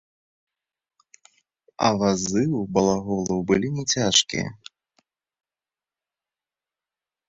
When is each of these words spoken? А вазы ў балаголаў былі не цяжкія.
А 1.89 1.91
вазы 1.99 2.43
ў 2.59 2.61
балаголаў 2.79 3.39
былі 3.53 3.69
не 3.79 3.83
цяжкія. 3.95 4.47